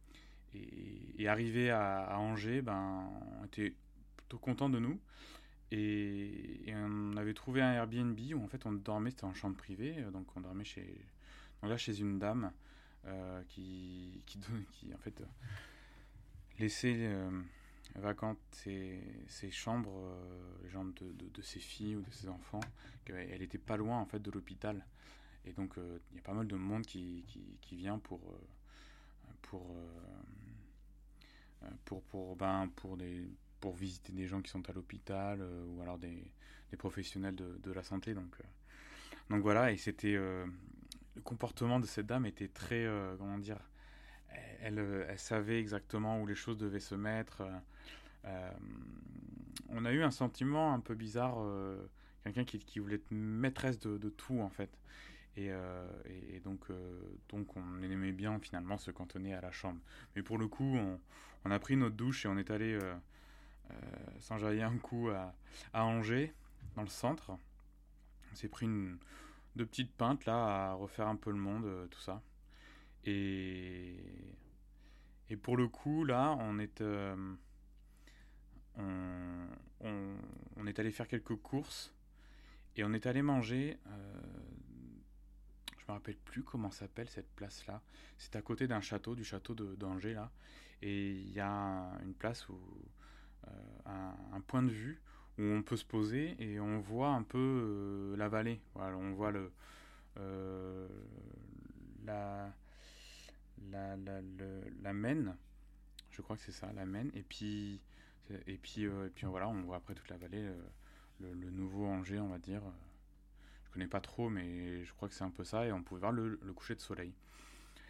et, 0.54 1.28
arrivé 1.28 1.70
à, 1.70 2.18
Angers, 2.18 2.62
ben, 2.62 3.08
on 3.40 3.44
était 3.46 3.74
plutôt 4.16 4.38
content 4.38 4.68
de 4.68 4.78
nous. 4.78 5.00
Et, 5.70 6.72
on 6.74 7.16
avait 7.16 7.34
trouvé 7.34 7.62
un 7.62 7.72
Airbnb 7.72 8.18
où 8.34 8.42
en 8.42 8.48
fait 8.48 8.66
on 8.66 8.72
dormait, 8.72 9.10
c'était 9.10 9.24
en 9.24 9.34
chambre 9.34 9.56
privée, 9.56 10.04
donc 10.12 10.26
on 10.36 10.40
dormait 10.40 10.64
chez, 10.64 11.00
là, 11.62 11.76
chez 11.76 11.98
une 12.00 12.18
dame 12.18 12.52
euh, 13.06 13.42
qui, 13.48 14.22
qui, 14.26 14.38
qui, 14.72 14.92
en 14.94 14.98
fait 14.98 15.22
laissait 16.62 16.94
euh, 16.96 17.30
vacantes 17.96 18.38
ses, 18.52 19.50
chambres, 19.50 19.92
euh, 19.92 20.54
les 20.62 20.70
chambres 20.70 20.94
de, 20.94 21.42
ses 21.42 21.60
filles 21.60 21.96
ou 21.96 22.02
de 22.02 22.10
ses 22.10 22.28
enfants. 22.28 22.60
Elle 23.06 23.42
était 23.42 23.58
pas 23.58 23.76
loin 23.76 23.98
en 23.98 24.06
fait 24.06 24.20
de 24.20 24.30
l'hôpital. 24.30 24.84
Et 25.44 25.52
donc, 25.52 25.76
euh, 25.76 25.98
il 26.10 26.16
y 26.16 26.18
a 26.20 26.22
pas 26.22 26.34
mal 26.34 26.46
de 26.46 26.56
monde 26.56 26.86
qui, 26.86 27.24
qui, 27.60 27.76
vient 27.76 27.98
pour, 27.98 28.20
euh, 28.20 29.32
pour, 29.42 29.74
pour, 31.84 32.02
pour, 32.04 32.36
ben, 32.36 32.70
pour, 32.76 32.96
des, 32.96 33.28
pour 33.60 33.74
visiter 33.74 34.12
des 34.12 34.28
gens 34.28 34.40
qui 34.40 34.50
sont 34.50 34.68
à 34.70 34.72
l'hôpital 34.72 35.42
ou 35.66 35.82
alors 35.82 35.98
des, 35.98 36.30
des 36.70 36.76
professionnels 36.76 37.34
de, 37.34 37.58
de, 37.60 37.72
la 37.72 37.82
santé. 37.82 38.14
Donc, 38.14 38.36
donc 39.30 39.42
voilà, 39.42 39.72
et 39.72 39.76
c'était. 39.76 40.14
le 40.14 40.46
comportement 41.24 41.80
de 41.80 41.86
cette 41.86 42.06
dame 42.06 42.26
était 42.26 42.48
très. 42.48 42.86
comment 43.18 43.38
dire 43.38 43.58
elle, 44.62 44.78
elle, 45.08 45.18
savait 45.18 45.58
exactement 45.58 46.20
où 46.20 46.26
les 46.26 46.34
choses 46.34 46.58
devaient 46.58 46.80
se 46.80 46.94
mettre. 46.94 47.42
on 49.68 49.84
a 49.84 49.92
eu 49.92 50.02
un 50.02 50.10
sentiment 50.10 50.74
un 50.74 50.80
peu 50.80 50.94
bizarre, 50.94 51.38
quelqu'un 52.22 52.44
qui, 52.44 52.78
voulait 52.78 52.96
être 52.96 53.10
maîtresse 53.10 53.78
de, 53.78 54.08
tout 54.10 54.40
en 54.40 54.50
fait. 54.50 54.70
Euh, 55.38 55.88
et, 56.30 56.40
donc, 56.40 56.60
euh, 56.70 57.00
on 57.32 57.82
aimait 57.82 58.12
bien 58.12 58.38
finalement 58.38 58.78
se 58.78 58.90
cantonner 58.90 59.34
à 59.34 59.40
la 59.40 59.50
chambre. 59.50 59.80
Mais 60.14 60.22
pour 60.22 60.38
le 60.38 60.48
coup, 60.48 60.76
on, 61.44 61.50
a 61.50 61.58
pris 61.58 61.76
notre 61.76 61.96
douche 61.96 62.24
et 62.24 62.28
on 62.28 62.36
est 62.36 62.50
allé 62.50 62.74
euh, 62.74 62.94
s'enjailler 64.18 64.62
un 64.62 64.76
coup 64.76 65.08
à, 65.08 65.34
à, 65.72 65.84
Angers, 65.84 66.32
dans 66.76 66.82
le 66.82 66.88
centre. 66.88 67.30
On 67.30 68.34
s'est 68.34 68.48
pris 68.48 68.66
une, 68.66 68.98
deux 69.56 69.66
petites 69.66 69.92
pintes 69.92 70.24
là 70.26 70.70
à 70.70 70.72
refaire 70.74 71.08
un 71.08 71.16
peu 71.16 71.30
le 71.30 71.38
monde, 71.38 71.88
tout 71.90 72.00
ça. 72.00 72.22
Et, 73.04 73.96
et 75.28 75.36
pour 75.36 75.56
le 75.56 75.68
coup, 75.68 76.04
là, 76.04 76.36
on 76.40 76.58
est, 76.58 76.82
on, 76.82 77.36
on, 79.80 80.16
on, 80.56 80.66
est 80.66 80.78
allé 80.78 80.90
faire 80.90 81.08
quelques 81.08 81.36
courses 81.36 81.92
et 82.76 82.84
on 82.84 82.92
est 82.92 83.06
allé 83.06 83.22
manger 83.22 83.78
je 85.82 85.92
me 85.92 85.96
rappelle 85.96 86.16
plus 86.16 86.42
comment 86.42 86.70
s'appelle 86.70 87.08
cette 87.08 87.30
place-là. 87.34 87.82
C'est 88.16 88.36
à 88.36 88.42
côté 88.42 88.68
d'un 88.68 88.80
château, 88.80 89.14
du 89.14 89.24
château 89.24 89.54
d'Angers, 89.54 90.14
là. 90.14 90.30
Et 90.80 91.10
il 91.10 91.32
y 91.32 91.40
a 91.40 91.90
une 92.04 92.14
place 92.14 92.48
où. 92.48 92.58
Euh, 93.48 93.50
un, 94.32 94.40
point 94.40 94.62
de 94.62 94.70
vue 94.70 95.02
où 95.38 95.42
on 95.42 95.62
peut 95.62 95.76
se 95.76 95.84
poser 95.84 96.36
et 96.38 96.60
on 96.60 96.78
voit 96.78 97.08
un 97.08 97.24
peu 97.24 97.38
euh, 97.38 98.16
la 98.16 98.28
vallée. 98.28 98.60
Voilà, 98.74 98.96
on 98.96 99.12
voit 99.12 99.32
le. 99.32 99.50
Euh, 100.18 100.86
la, 102.04 102.52
la, 103.70 103.96
la, 103.96 104.20
la, 104.82 104.92
Maine. 104.92 105.36
Je 106.10 106.22
crois 106.22 106.36
que 106.36 106.42
c'est 106.42 106.52
ça, 106.52 106.72
la 106.72 106.86
Maine. 106.86 107.10
Et 107.14 107.22
puis. 107.22 107.80
Et 108.46 108.56
puis, 108.56 108.84
et 108.84 109.10
puis 109.14 109.26
voilà, 109.26 109.48
on 109.48 109.60
voit 109.62 109.76
après 109.76 109.94
toute 109.94 110.08
la 110.08 110.16
vallée, 110.16 110.42
le, 111.20 111.34
le 111.34 111.50
nouveau 111.50 111.84
Angers, 111.84 112.20
on 112.20 112.28
va 112.28 112.38
dire 112.38 112.62
connais 113.72 113.86
pas 113.86 114.00
trop, 114.00 114.28
mais 114.28 114.84
je 114.84 114.92
crois 114.92 115.08
que 115.08 115.14
c'est 115.14 115.24
un 115.24 115.30
peu 115.30 115.44
ça. 115.44 115.66
Et 115.66 115.72
on 115.72 115.82
pouvait 115.82 116.00
voir 116.00 116.12
le, 116.12 116.36
coucher 116.54 116.74
de 116.74 116.80
soleil. 116.80 117.12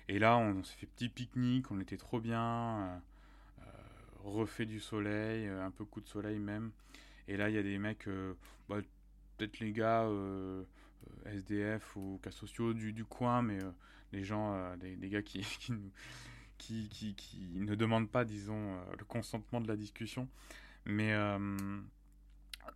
Et 0.08 0.18
là, 0.18 0.36
on, 0.36 0.62
s'est 0.64 0.76
fait 0.76 0.86
petit 0.86 1.08
pique-nique, 1.08 1.70
on 1.70 1.80
était 1.80 1.96
trop 1.96 2.20
bien, 2.20 2.40
euh, 2.40 2.98
euh, 3.60 3.64
refait 4.24 4.66
du 4.66 4.80
soleil, 4.80 5.46
euh, 5.46 5.64
un 5.64 5.70
peu 5.70 5.84
coup 5.84 6.00
de 6.00 6.08
soleil 6.08 6.38
même. 6.38 6.70
Et 7.28 7.36
là, 7.36 7.48
il 7.48 7.54
y 7.54 7.58
a 7.58 7.62
des 7.62 7.78
mecs, 7.78 8.08
bah, 8.68 8.78
peut-être 9.36 9.60
les 9.60 9.72
gars 9.72 10.08
SDF 11.24 11.96
ou 11.96 12.18
cas 12.20 12.32
sociaux 12.32 12.74
du, 12.74 12.92
du 12.92 13.04
coin, 13.04 13.42
mais 13.42 13.58
des 14.12 14.24
gens, 14.24 14.76
des, 14.76 14.96
des, 14.96 15.08
gars 15.08 15.22
qui, 15.22 15.40
qui, 16.58 16.88
qui, 16.88 17.14
qui, 17.14 17.48
ne 17.54 17.74
demandent 17.74 18.10
pas, 18.10 18.24
disons, 18.24 18.78
le 18.98 19.04
consentement 19.04 19.60
de 19.60 19.68
la 19.68 19.76
discussion. 19.76 20.28
Mais 20.84 21.14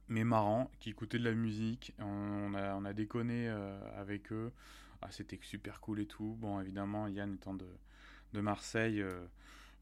mais 0.08 0.24
marrant, 0.24 0.70
qui 0.78 0.90
écoutaient 0.90 1.18
de 1.18 1.24
la 1.24 1.34
musique. 1.34 1.92
On, 1.98 2.54
a, 2.54 2.74
on 2.74 2.84
a 2.84 2.92
déconné 2.92 3.48
euh, 3.48 3.78
avec 4.00 4.32
eux. 4.32 4.52
Ah, 5.02 5.10
c'était 5.10 5.38
super 5.42 5.80
cool 5.80 6.00
et 6.00 6.06
tout. 6.06 6.36
Bon, 6.38 6.60
évidemment, 6.60 7.08
Yann 7.08 7.34
étant 7.34 7.54
de, 7.54 7.66
de 8.32 8.40
Marseille, 8.40 9.00
euh, 9.00 9.10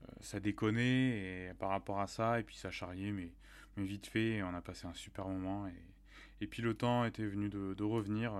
euh, 0.03 0.07
ça 0.21 0.41
déconnait 0.41 1.49
et, 1.51 1.55
par 1.59 1.71
rapport 1.71 2.01
à 2.01 2.07
ça, 2.07 2.41
et 2.41 2.43
puis 2.43 2.57
ça 2.57 2.71
charriait, 2.71 3.13
mais, 3.13 3.33
mais 3.77 3.85
vite 3.85 4.07
fait, 4.07 4.43
on 4.43 4.55
a 4.55 4.61
passé 4.61 4.87
un 4.87 4.95
super 4.95 5.29
moment. 5.29 5.67
Et, 5.69 6.45
et 6.45 6.47
puis 6.47 6.63
le 6.63 6.75
temps 6.75 7.05
était 7.05 7.27
venu 7.27 7.49
de 7.49 7.83
revenir, 7.83 8.35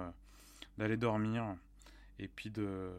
d'aller 0.79 0.97
dormir, 0.97 1.57
et 2.19 2.29
puis 2.29 2.51
de 2.51 2.93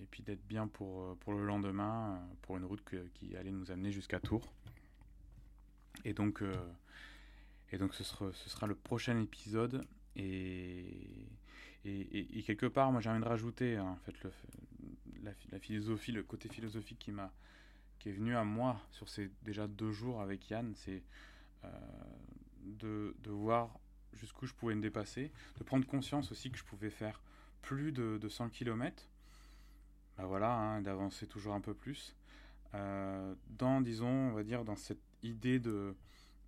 et 0.00 0.06
puis 0.10 0.22
d'être 0.22 0.46
bien 0.46 0.68
pour, 0.68 1.16
pour 1.18 1.32
le 1.34 1.44
lendemain, 1.44 2.20
pour 2.42 2.56
une 2.56 2.64
route 2.64 2.82
qui 3.14 3.36
allait 3.36 3.50
nous 3.50 3.70
amener 3.70 3.90
jusqu'à 3.90 4.20
Tours. 4.20 4.52
Et 6.04 6.12
donc, 6.12 6.42
et 7.72 7.78
donc 7.78 7.94
ce 7.94 8.04
sera, 8.04 8.32
ce 8.32 8.50
sera 8.50 8.66
le 8.66 8.74
prochain 8.74 9.18
épisode. 9.20 9.84
Et, 10.16 10.86
et, 11.84 12.42
quelque 12.44 12.66
part, 12.66 12.92
moi 12.92 13.00
j'ai 13.00 13.10
envie 13.10 13.20
de 13.20 13.28
rajouter 13.28 13.76
hein, 13.76 13.84
en 13.84 13.96
fait 13.96 14.14
le, 14.22 14.30
la, 15.50 15.58
philosophie, 15.58 16.12
le 16.12 16.22
côté 16.22 16.48
philosophique 16.48 16.98
qui 16.98 17.12
m'a 17.12 17.32
qui 17.98 18.10
est 18.10 18.12
venu 18.12 18.36
à 18.36 18.44
moi 18.44 18.80
sur 18.90 19.08
ces 19.08 19.30
déjà 19.42 19.66
deux 19.66 19.90
jours 19.90 20.20
avec 20.20 20.50
Yann, 20.50 20.74
c'est 20.74 21.02
euh, 21.64 21.68
de, 22.64 23.16
de, 23.22 23.30
voir 23.30 23.78
jusqu'où 24.12 24.46
je 24.46 24.52
pouvais 24.52 24.74
me 24.74 24.82
dépasser, 24.82 25.32
de 25.58 25.64
prendre 25.64 25.86
conscience 25.86 26.30
aussi 26.30 26.50
que 26.50 26.58
je 26.58 26.64
pouvais 26.64 26.90
faire 26.90 27.22
plus 27.64 27.92
de, 27.92 28.18
de 28.18 28.28
100 28.28 28.50
km, 28.50 29.08
bah 30.18 30.26
voilà, 30.26 30.52
hein, 30.52 30.82
d'avancer 30.82 31.26
toujours 31.26 31.54
un 31.54 31.60
peu 31.60 31.72
plus, 31.72 32.14
euh, 32.74 33.34
dans, 33.48 33.80
disons, 33.80 34.06
on 34.06 34.32
va 34.32 34.42
dire, 34.42 34.64
dans 34.64 34.76
cette 34.76 35.00
idée 35.22 35.58
de, 35.58 35.94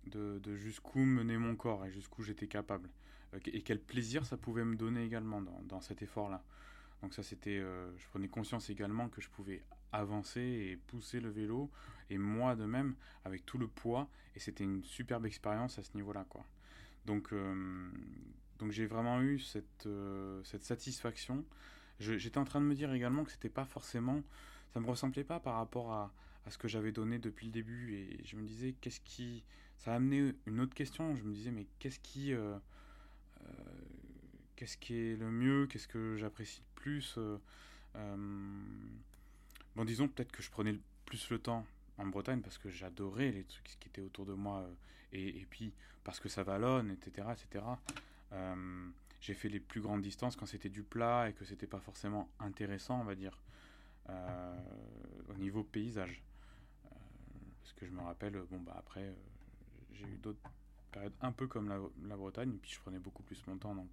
de, 0.05 0.55
jusqu'où 0.55 0.99
menait 0.99 1.37
mon 1.37 1.55
corps 1.55 1.85
et 1.85 1.91
jusqu'où 1.91 2.21
j'étais 2.21 2.47
capable. 2.47 2.89
et 3.45 3.61
quel 3.63 3.79
plaisir 3.79 4.25
ça 4.25 4.37
pouvait 4.37 4.63
me 4.63 4.75
donner 4.75 5.03
également 5.03 5.41
dans, 5.41 5.59
dans 5.63 5.81
cet 5.81 6.01
effort-là. 6.03 6.43
Donc 7.01 7.13
ça 7.13 7.23
c'était, 7.23 7.59
je 7.59 8.07
prenais 8.09 8.27
conscience 8.27 8.69
également 8.69 9.09
que 9.09 9.21
je 9.21 9.29
pouvais 9.29 9.63
avancer 9.91 10.41
et 10.41 10.77
pousser 10.87 11.19
le 11.19 11.29
vélo 11.29 11.69
et 12.09 12.17
moi 12.17 12.55
de 12.55 12.65
même 12.65 12.95
avec 13.25 13.45
tout 13.45 13.57
le 13.57 13.67
poids 13.67 14.07
et 14.35 14.39
c'était 14.39 14.63
une 14.63 14.83
superbe 14.83 15.25
expérience 15.25 15.77
à 15.77 15.83
ce 15.83 15.91
niveau-là 15.95 16.25
quoi. 16.29 16.45
Donc 17.05 17.33
donc 18.59 18.71
j'ai 18.71 18.85
vraiment 18.85 19.21
eu 19.21 19.39
cette, 19.39 19.87
cette 20.43 20.63
satisfaction 20.63 21.45
j'étais 21.99 22.37
en 22.37 22.45
train 22.45 22.61
de 22.61 22.65
me 22.65 22.75
dire 22.75 22.93
également 22.93 23.23
que 23.23 23.31
c'était 23.31 23.49
pas 23.49 23.65
forcément, 23.65 24.23
ça 24.73 24.79
me 24.79 24.87
ressemblait 24.87 25.23
pas 25.23 25.39
par 25.39 25.55
rapport 25.55 25.91
à, 25.91 26.11
ce 26.49 26.57
que 26.57 26.69
j'avais 26.69 26.93
donné 26.93 27.19
depuis 27.19 27.47
le 27.47 27.51
début. 27.51 27.93
Et 27.93 28.23
je 28.23 28.37
me 28.37 28.45
disais, 28.45 28.73
qu'est-ce 28.79 29.01
qui. 29.01 29.43
Ça 29.77 29.91
a 29.91 29.95
amené 29.95 30.33
une 30.45 30.61
autre 30.61 30.73
question. 30.73 31.13
Je 31.15 31.23
me 31.23 31.33
disais, 31.33 31.51
mais 31.51 31.67
qu'est-ce 31.79 31.99
qui. 31.99 32.33
Euh, 32.33 32.57
euh, 33.41 33.53
qu'est-ce 34.55 34.77
qui 34.77 34.95
est 34.95 35.17
le 35.17 35.29
mieux? 35.29 35.67
Qu'est-ce 35.67 35.89
que 35.89 36.15
j'apprécie 36.15 36.61
le 36.61 36.81
plus? 36.81 37.15
Euh, 37.17 37.37
Bon, 39.75 39.85
disons 39.85 40.07
peut-être 40.07 40.31
que 40.31 40.41
je 40.41 40.49
prenais 40.49 40.75
plus 41.05 41.29
le 41.29 41.39
temps 41.39 41.65
en 41.97 42.05
Bretagne 42.07 42.41
parce 42.41 42.57
que 42.57 42.69
j'adorais 42.69 43.31
les 43.31 43.43
trucs 43.43 43.65
qui 43.79 43.87
étaient 43.87 44.01
autour 44.01 44.25
de 44.25 44.33
moi 44.33 44.67
et, 45.13 45.27
et, 45.39 45.47
puis 45.49 45.71
parce 46.03 46.19
que 46.19 46.29
ça 46.29 46.43
vallonne, 46.43 46.91
etc. 46.91 47.27
etc. 47.31 47.63
J'ai 49.19 49.33
fait 49.33 49.49
les 49.49 49.59
plus 49.59 49.81
grandes 49.81 50.01
distances 50.01 50.35
quand 50.35 50.45
c'était 50.45 50.69
du 50.69 50.83
plat 50.83 51.29
et 51.29 51.33
que 51.33 51.43
c'était 51.43 51.67
pas 51.67 51.79
forcément 51.79 52.29
intéressant, 52.39 53.01
on 53.01 53.03
va 53.03 53.15
dire, 53.15 53.37
euh, 54.09 54.57
au 55.29 55.33
niveau 55.33 55.63
paysage. 55.63 56.23
Euh, 56.85 56.89
parce 57.59 57.73
que 57.73 57.85
je 57.85 57.91
me 57.91 58.01
rappelle, 58.01 58.39
bon, 58.49 58.59
bah 58.61 58.75
après, 58.77 59.03
euh, 59.03 59.13
j'ai 59.91 60.05
eu 60.05 60.17
d'autres 60.17 60.39
périodes 60.91 61.13
un 61.21 61.31
peu 61.31 61.47
comme 61.47 61.67
la, 61.67 62.15
Bretagne, 62.15 62.53
et 62.53 62.57
puis 62.57 62.71
je 62.71 62.79
prenais 62.79 62.99
beaucoup 62.99 63.23
plus 63.23 63.45
mon 63.47 63.57
temps, 63.57 63.75
donc, 63.75 63.89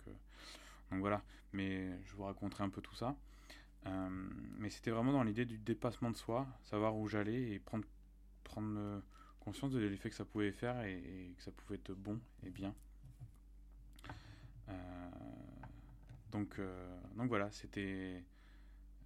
donc 0.91 1.01
voilà. 1.01 1.23
Mais 1.53 2.01
je 2.05 2.15
vous 2.15 2.25
raconterai 2.25 2.65
un 2.65 2.71
peu 2.71 2.81
tout 2.81 2.95
ça. 2.95 3.17
mais 4.59 4.71
c'était 4.71 4.91
vraiment 4.91 5.13
dans 5.13 5.25
l'idée 5.25 5.47
du 5.47 5.59
dépassement 5.59 6.11
de 6.11 6.17
soi, 6.17 6.47
savoir 6.63 6.97
où 6.97 7.09
j'allais 7.09 7.53
et 7.53 7.59
prendre, 7.59 7.85
prendre 8.45 9.03
conscience 9.41 9.73
de 9.73 9.79
l'effet 9.79 10.11
que 10.11 10.17
ça 10.17 10.25
pouvait 10.25 10.53
faire 10.53 10.81
et, 10.85 11.35
que 11.37 11.43
ça 11.43 11.51
pouvait 11.51 11.77
être 11.77 11.93
bon 11.93 12.21
et 12.45 12.51
bien. 12.51 12.75
Donc, 16.35 16.59
euh, 16.59 16.99
donc 17.17 17.29
voilà, 17.29 17.49
c'était 17.53 18.25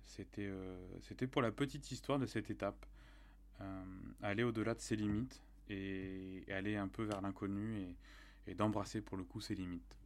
c'était 0.06 0.46
euh, 0.46 0.78
c'était 1.02 1.26
pour 1.26 1.42
la 1.42 1.52
petite 1.52 1.92
histoire 1.92 2.18
de 2.18 2.24
cette 2.24 2.50
étape. 2.50 2.86
Euh, 3.60 3.84
aller 4.22 4.44
au-delà 4.44 4.72
de 4.74 4.80
ses 4.80 4.96
limites 4.96 5.42
et, 5.68 6.44
aller 6.50 6.76
un 6.76 6.88
peu 6.88 7.02
vers 7.02 7.20
l'inconnu 7.20 7.94
et, 8.46 8.54
d'embrasser 8.54 9.02
pour 9.02 9.18
le 9.18 9.24
coup 9.24 9.42
ses 9.42 9.54
limites. 9.54 9.98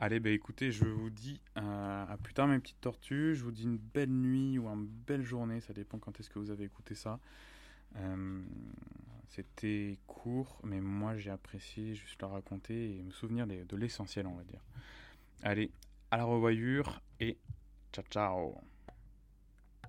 Allez, 0.00 0.20
bah 0.20 0.28
écoutez, 0.28 0.70
je 0.70 0.84
vous 0.84 1.08
dis 1.08 1.40
à 1.54 2.18
plus 2.22 2.34
tard 2.34 2.46
mes 2.46 2.58
petites 2.58 2.80
tortues. 2.80 3.34
Je 3.34 3.42
vous 3.42 3.50
dis 3.50 3.62
une 3.62 3.78
belle 3.78 4.10
nuit 4.10 4.58
ou 4.58 4.68
une 4.68 4.86
belle 4.86 5.22
journée, 5.22 5.60
ça 5.62 5.72
dépend 5.72 5.98
quand 5.98 6.20
est-ce 6.20 6.28
que 6.28 6.38
vous 6.38 6.50
avez 6.50 6.64
écouté 6.64 6.94
ça. 6.94 7.20
C'était 9.28 9.98
court, 10.06 10.58
mais 10.64 10.80
moi 10.80 11.16
j'ai 11.16 11.30
apprécié 11.30 11.94
juste 11.94 12.20
le 12.22 12.26
raconter 12.26 12.96
et 12.96 13.02
me 13.02 13.10
souvenir 13.12 13.46
de 13.46 13.76
l'essentiel, 13.76 14.26
on 14.26 14.34
va 14.34 14.42
dire. 14.44 14.62
Allez, 15.42 15.70
à 16.10 16.16
la 16.16 16.24
revoyure 16.24 17.00
et 17.20 17.36
ciao 17.92 18.04
ciao 18.10 18.60